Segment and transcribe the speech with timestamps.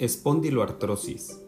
[0.00, 1.42] Espondiloartrosis.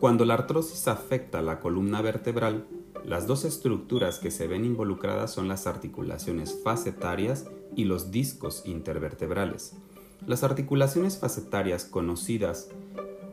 [0.00, 2.66] Cuando la artrosis afecta la columna vertebral,
[3.04, 7.44] las dos estructuras que se ven involucradas son las articulaciones facetarias
[7.76, 9.74] y los discos intervertebrales.
[10.26, 12.70] Las articulaciones facetarias conocidas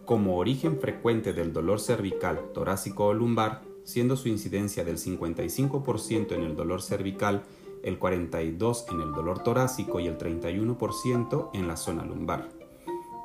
[0.03, 6.41] como origen frecuente del dolor cervical, torácico o lumbar, siendo su incidencia del 55% en
[6.41, 7.43] el dolor cervical,
[7.83, 12.64] el 42% en el dolor torácico y el 31% en la zona lumbar.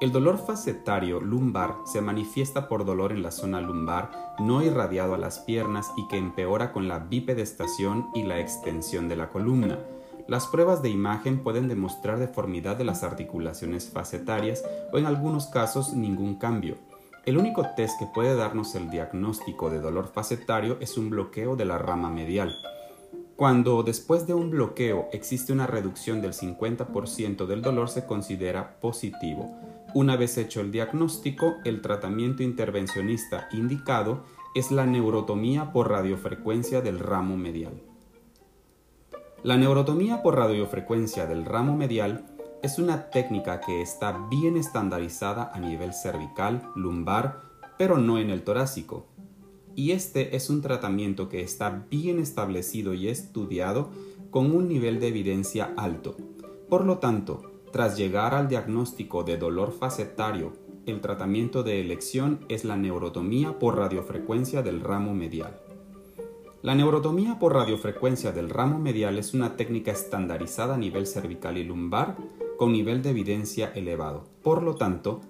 [0.01, 5.19] El dolor facetario lumbar se manifiesta por dolor en la zona lumbar no irradiado a
[5.19, 9.79] las piernas y que empeora con la bipedestación y la extensión de la columna.
[10.27, 15.93] Las pruebas de imagen pueden demostrar deformidad de las articulaciones facetarias o en algunos casos
[15.93, 16.79] ningún cambio.
[17.27, 21.67] El único test que puede darnos el diagnóstico de dolor facetario es un bloqueo de
[21.67, 22.57] la rama medial.
[23.37, 29.51] Cuando después de un bloqueo existe una reducción del 50% del dolor se considera positivo.
[29.93, 34.25] Una vez hecho el diagnóstico, el tratamiento intervencionista indicado
[34.55, 37.83] es la neurotomía por radiofrecuencia del ramo medial.
[39.43, 42.25] La neurotomía por radiofrecuencia del ramo medial
[42.63, 47.41] es una técnica que está bien estandarizada a nivel cervical, lumbar,
[47.77, 49.07] pero no en el torácico.
[49.75, 53.91] Y este es un tratamiento que está bien establecido y estudiado
[54.31, 56.17] con un nivel de evidencia alto.
[56.69, 60.53] Por lo tanto, tras llegar al diagnóstico de dolor facetario,
[60.87, 65.61] el tratamiento de elección es la neurotomía por radiofrecuencia del ramo medial.
[66.63, 71.65] La neurotomía por radiofrecuencia del ramo medial es una técnica estandarizada a nivel cervical y
[71.65, 72.17] lumbar
[72.59, 74.25] con nivel de evidencia elevado.
[74.43, 75.21] Por lo tanto,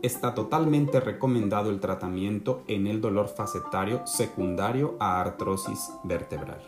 [0.00, 6.60] está totalmente recomendado el tratamiento en el dolor facetario secundario a artrosis vertebral.